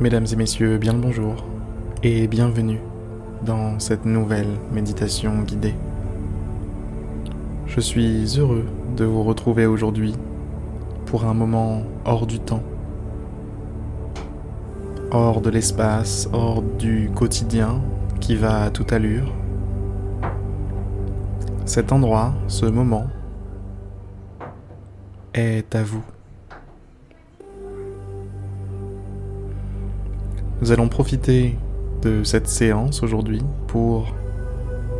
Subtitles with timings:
[0.00, 1.44] Mesdames et messieurs, bien le bonjour
[2.02, 2.80] et bienvenue
[3.46, 5.76] dans cette nouvelle méditation guidée.
[7.68, 8.64] Je suis heureux
[8.96, 10.16] de vous retrouver aujourd'hui
[11.06, 12.64] pour un moment hors du temps,
[15.12, 17.80] hors de l'espace, hors du quotidien
[18.18, 19.32] qui va à toute allure.
[21.66, 23.06] Cet endroit, ce moment,
[25.34, 26.02] est à vous.
[30.64, 31.58] Nous allons profiter
[32.00, 34.14] de cette séance aujourd'hui pour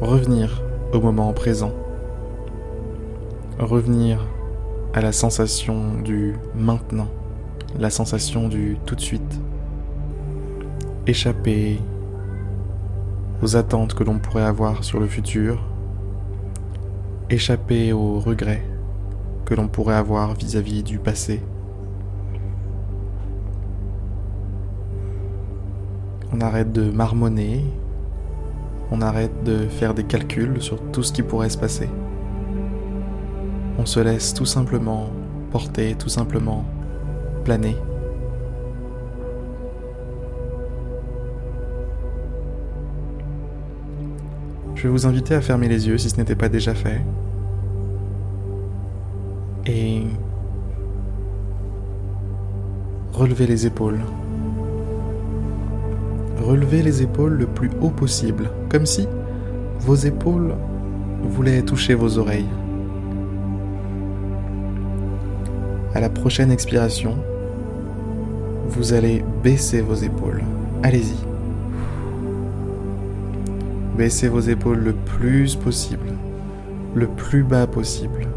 [0.00, 0.62] revenir
[0.92, 1.72] au moment présent,
[3.58, 4.24] revenir
[4.94, 7.08] à la sensation du maintenant,
[7.76, 9.40] la sensation du tout de suite,
[11.08, 11.80] échapper
[13.42, 15.60] aux attentes que l'on pourrait avoir sur le futur,
[17.30, 18.62] échapper aux regrets
[19.44, 21.40] que l'on pourrait avoir vis-à-vis du passé.
[26.32, 27.64] On arrête de marmonner,
[28.90, 31.88] on arrête de faire des calculs sur tout ce qui pourrait se passer.
[33.78, 35.08] On se laisse tout simplement
[35.50, 36.64] porter, tout simplement
[37.44, 37.76] planer.
[44.74, 47.00] Je vais vous inviter à fermer les yeux si ce n'était pas déjà fait.
[49.66, 50.02] Et
[53.12, 53.98] relever les épaules.
[56.40, 59.06] Relevez les épaules le plus haut possible, comme si
[59.80, 60.54] vos épaules
[61.22, 62.48] voulaient toucher vos oreilles.
[65.94, 67.16] À la prochaine expiration,
[68.68, 70.42] vous allez baisser vos épaules.
[70.82, 71.16] Allez-y.
[73.96, 76.12] Baissez vos épaules le plus possible,
[76.94, 78.28] le plus bas possible.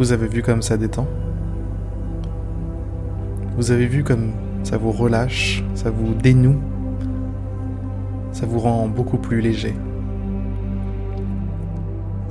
[0.00, 1.06] Vous avez vu comme ça détend
[3.58, 4.30] Vous avez vu comme
[4.62, 6.58] ça vous relâche, ça vous dénoue,
[8.32, 9.74] ça vous rend beaucoup plus léger.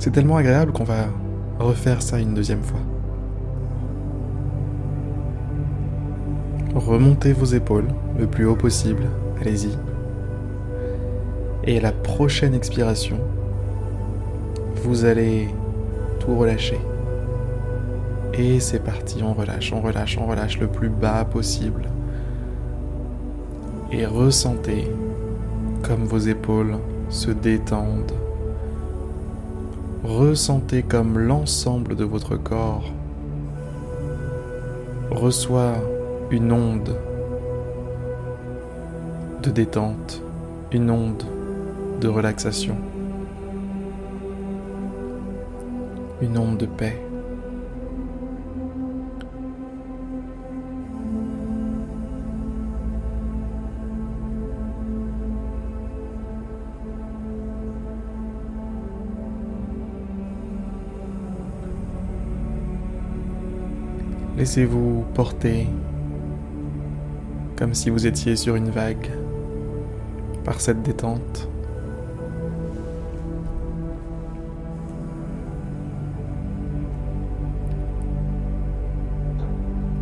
[0.00, 1.04] C'est tellement agréable qu'on va
[1.60, 2.80] refaire ça une deuxième fois.
[6.74, 7.86] Remontez vos épaules
[8.18, 9.04] le plus haut possible,
[9.40, 9.78] allez-y.
[11.62, 13.20] Et à la prochaine expiration,
[14.82, 15.46] vous allez
[16.18, 16.80] tout relâcher.
[18.34, 21.88] Et c'est parti, on relâche, on relâche, on relâche le plus bas possible.
[23.92, 24.88] Et ressentez
[25.82, 26.76] comme vos épaules
[27.08, 28.12] se détendent.
[30.04, 32.90] Ressentez comme l'ensemble de votre corps
[35.10, 35.74] reçoit
[36.30, 36.96] une onde
[39.42, 40.22] de détente,
[40.72, 41.24] une onde
[42.00, 42.76] de relaxation,
[46.22, 47.09] une onde de paix.
[64.40, 65.66] Laissez-vous porter
[67.58, 69.10] comme si vous étiez sur une vague
[70.44, 71.46] par cette détente.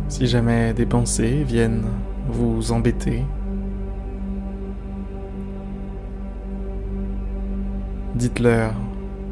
[0.07, 1.83] Si jamais des pensées viennent
[2.29, 3.25] vous embêter,
[8.15, 8.71] dites-leur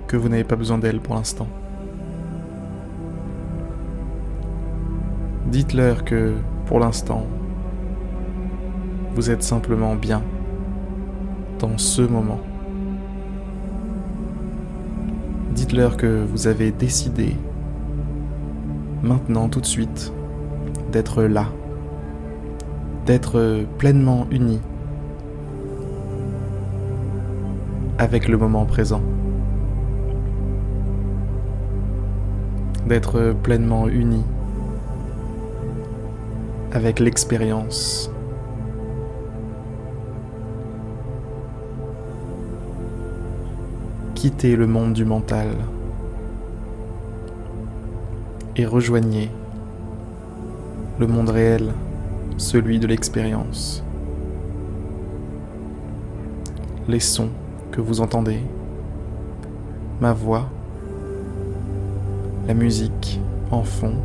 [0.08, 1.48] que vous n'avez pas besoin d'elles pour l'instant.
[5.48, 6.34] Dites-leur que,
[6.66, 7.26] pour l'instant,
[9.16, 10.22] vous êtes simplement bien
[11.58, 12.42] dans ce moment.
[15.56, 17.34] Dites-leur que vous avez décidé,
[19.02, 20.12] maintenant tout de suite,
[20.92, 21.46] d'être là,
[23.06, 24.60] d'être pleinement uni
[27.98, 29.02] avec le moment présent,
[32.86, 34.24] d'être pleinement uni
[36.78, 38.12] avec l'expérience.
[44.14, 45.48] Quittez le monde du mental
[48.56, 49.32] et rejoignez
[51.00, 51.74] le monde réel,
[52.38, 53.84] celui de l'expérience.
[56.88, 57.32] Les sons
[57.72, 58.42] que vous entendez,
[60.00, 60.48] ma voix,
[62.48, 63.20] la musique
[63.50, 63.96] en fond,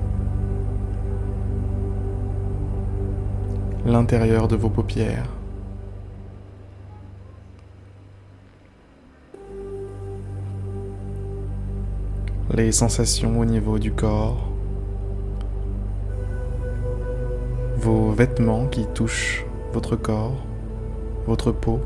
[3.84, 5.29] l'intérieur de vos paupières.
[12.55, 14.50] les sensations au niveau du corps,
[17.79, 20.37] vos vêtements qui touchent votre corps,
[21.26, 21.81] votre peau.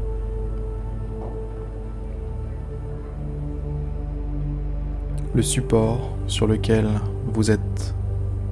[5.37, 6.88] le support sur lequel
[7.26, 7.94] vous êtes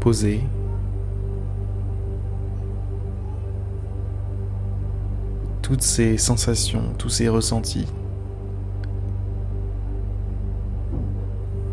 [0.01, 0.43] posé.
[5.65, 7.87] Toutes ces sensations, tous ces ressentis,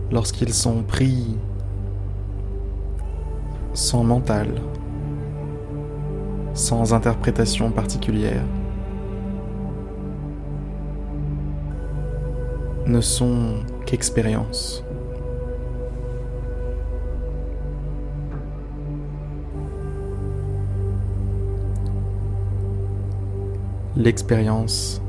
[0.10, 1.38] lorsqu'ils sont pris
[3.74, 4.48] sans mental,
[6.54, 8.46] sans interprétation particulière,
[12.86, 13.56] ne sont
[13.86, 14.86] qu'expériences.
[24.01, 25.00] L'expérience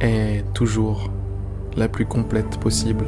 [0.00, 1.10] est toujours
[1.76, 3.06] la plus complète possible.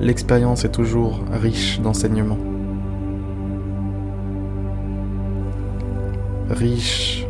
[0.00, 2.38] L'expérience est toujours riche d'enseignements.
[6.50, 7.24] Riche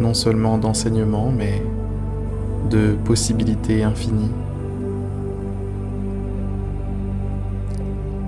[0.00, 1.62] non seulement d'enseignements, mais
[2.68, 4.32] de possibilités infinies.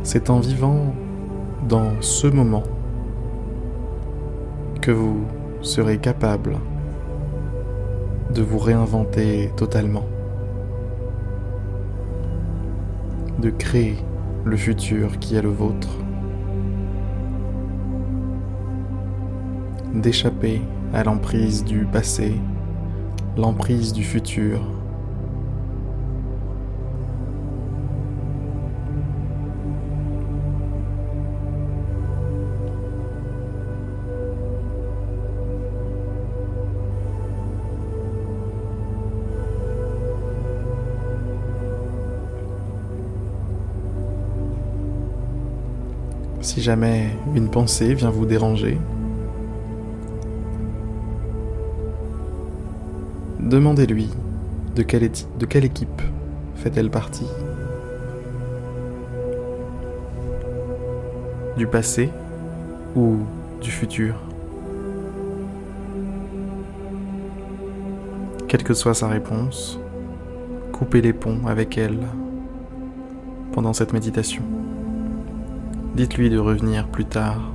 [0.04, 0.94] C'est en vivant
[1.68, 2.62] dans ce moment
[4.82, 5.24] que vous
[5.60, 6.58] serez capable
[8.34, 10.06] de vous réinventer totalement,
[13.38, 13.96] de créer
[14.44, 15.96] le futur qui est le vôtre,
[19.94, 20.60] d'échapper
[20.92, 22.34] à l'emprise du passé,
[23.36, 24.60] l'emprise du futur
[46.52, 48.78] Si jamais une pensée vient vous déranger,
[53.40, 54.10] demandez-lui
[54.76, 56.02] de quelle, équipe
[56.56, 57.26] fait-elle partie
[61.56, 62.10] Du passé
[62.96, 63.16] ou
[63.62, 64.16] du futur
[68.46, 69.80] Quelle que soit sa réponse,
[70.70, 72.00] coupez les ponts avec elle
[73.52, 74.42] pendant cette méditation.
[75.94, 77.52] Dites-lui de revenir plus tard.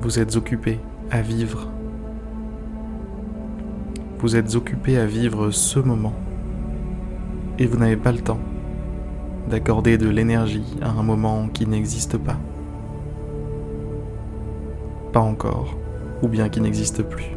[0.00, 0.80] Vous êtes occupé
[1.10, 1.68] à vivre.
[4.18, 6.14] Vous êtes occupé à vivre ce moment.
[7.58, 8.40] Et vous n'avez pas le temps
[9.50, 12.38] d'accorder de l'énergie à un moment qui n'existe pas.
[15.12, 15.76] Pas encore,
[16.22, 17.36] ou bien qui n'existe plus.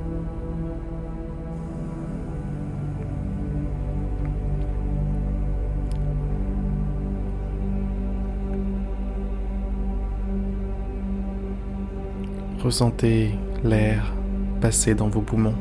[12.65, 13.29] Ressentez
[13.63, 14.11] l'air
[14.59, 15.53] passer dans vos poumons.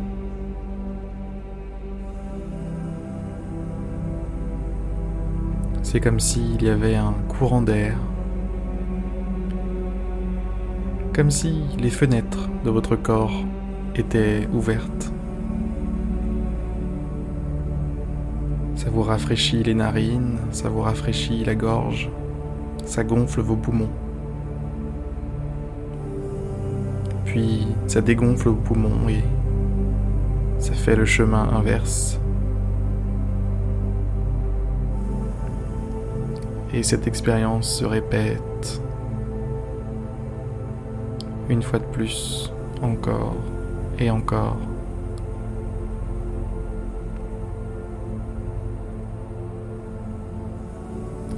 [5.82, 7.98] C'est comme s'il y avait un courant d'air,
[11.12, 13.44] comme si les fenêtres de votre corps
[13.94, 15.12] étaient ouvertes.
[18.76, 22.08] Ça vous rafraîchit les narines, ça vous rafraîchit la gorge,
[22.86, 23.90] ça gonfle vos poumons.
[27.34, 29.24] Puis ça dégonfle au poumon et
[30.60, 32.20] ça fait le chemin inverse.
[36.72, 38.80] Et cette expérience se répète
[41.48, 43.34] une fois de plus, encore
[43.98, 44.56] et encore.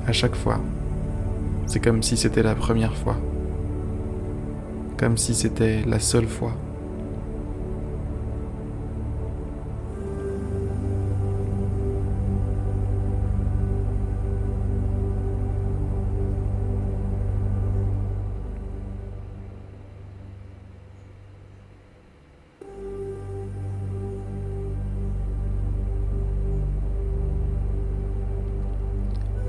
[0.06, 0.60] À chaque fois,
[1.66, 3.16] c'est comme si c'était la première fois
[4.96, 6.52] comme si c'était la seule fois.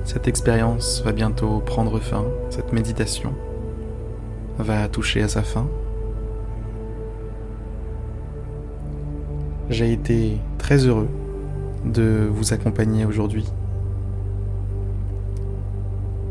[0.03, 3.33] Cette expérience va bientôt prendre fin, cette méditation
[4.57, 5.67] va toucher à sa fin.
[9.69, 11.09] J'ai été très heureux
[11.85, 13.45] de vous accompagner aujourd'hui.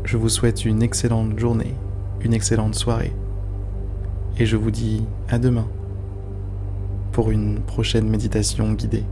[0.03, 1.73] Je vous souhaite une excellente journée,
[2.21, 3.13] une excellente soirée,
[4.39, 5.67] et je vous dis à demain
[7.11, 9.03] pour une prochaine méditation guidée.